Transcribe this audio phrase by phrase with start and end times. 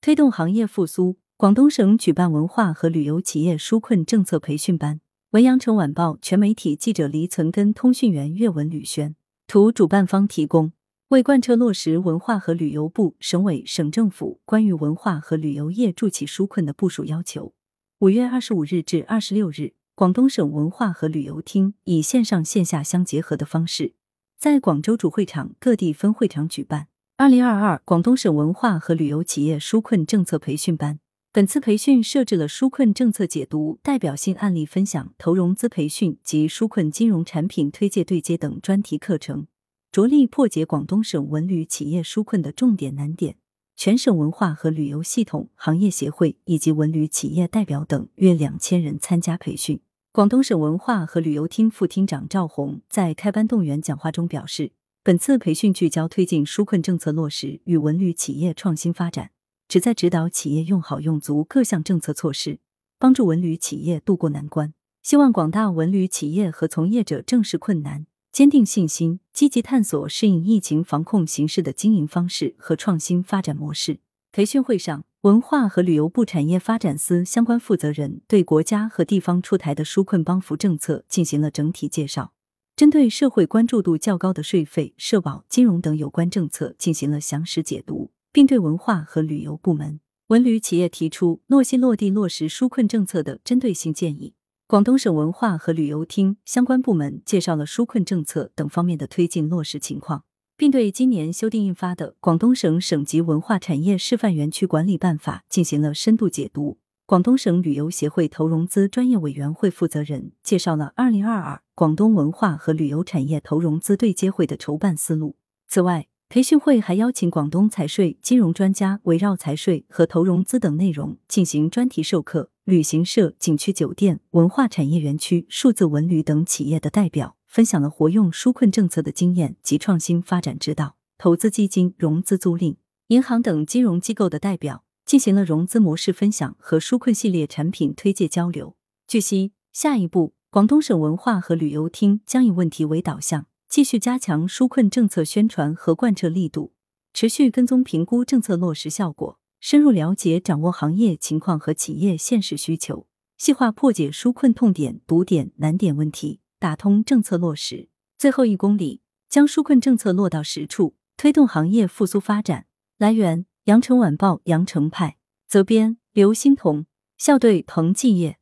[0.00, 1.18] 推动行业复苏。
[1.36, 5.00] 广东省举办文化和旅游企业纾困政策培训班。
[5.30, 9.14] 文阳城晚报全媒体记者黎存根，通讯员岳文吕轩。
[9.46, 10.72] 图主办方提供。
[11.08, 17.52] 为贯彻落实文化和旅游部、省委、省政府关于文化和旅游业助企纾困的部署要求，
[17.98, 23.94] 五月二十五日至二十六日，广东省文化和旅游厅以线上线下相结合的方式，
[24.38, 26.86] 在广州主会场各地分会场举办
[27.20, 31.00] 二零二二广东省文化和旅游企业纾困政策培训班。
[31.34, 39.46] 本次培训设置了纾困政策解读、代表性案例分享、投融资培训及纾困金融产品推介对接等专题课程，
[39.92, 43.36] 着力破解广东省文旅企业纾困的重点难点。
[43.76, 49.82] 全省文化和旅游系统、行业协会以及文旅企业代表等约两千人参加培训。
[50.10, 59.30] 广东省文化和旅游厅副厅长赵红在开班动员讲话中表示，本次培训聚焦推进纾困政策落实与文旅企业创新发展。
[59.66, 62.58] 旨在指导企业用好用足各项政策措施，
[62.98, 64.74] 帮助文旅企业渡过难关。
[65.02, 74.00] 希望广大文旅企业和从业者正视困难，坚定信心，积极探索适应疫情防控形势的经营方式和创新发展模式。
[74.32, 82.34] 培训会上，文化和旅游部产业发展司相关负责人对国家和地方出台的纾困帮扶政策进行了整体介绍，
[82.80, 88.10] 针对社会关注度较高的税费、社保、金融等有关政策进行了详实解读。
[88.32, 94.32] 并对文化和旅游部门、文旅企业提出落细落地落实纾困政策的针对性建议。
[94.66, 100.24] 广东省文化和旅游厅相关部门介绍了纾困政策等方面的推进落实情况，
[100.56, 106.78] 并对今年修订印发的《广东省省级文化产业示范园区管理办法》进行了深度解读。
[107.10, 115.34] 广东省旅游协会投融资专业委员会负责人介绍了二零二二广东文化和旅游产业投融资对接会的筹办思路。
[115.66, 122.50] 此外，培训会还邀请广东财税、金融专家，围绕财税和投融资等内容进行专题授课。
[122.62, 130.94] 旅行社、景区酒店、文化产业园区、数字文旅等企业的代表分享了活用纾困政策的经验及创新发展之道。
[131.18, 132.76] 投资基金、融资租赁、
[133.08, 138.76] 银行等金融机构的代表进行了融资模式分享和纾困系列产品推介交流。
[139.08, 143.46] 据悉，下一步，广东省文化和旅游厅将以问题为导向。
[143.68, 146.74] 继续加强纾困政策宣传和贯彻力度，
[147.12, 162.66] 持续跟踪评估政策落实效果，深入了解掌握行业情况和企业现实需求，细化破解纾困痛点、堵点、难点问题，打通政策落实最后一公里，将纾困政策落到实处，推动行业复苏发展。
[162.96, 165.16] 来源：羊城晚报羊城派，
[165.46, 166.86] 责编：刘欣彤，
[167.16, 168.39] 校对：彭继业。